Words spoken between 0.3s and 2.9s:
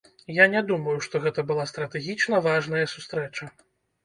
Я не думаю, што гэта была стратэгічна важная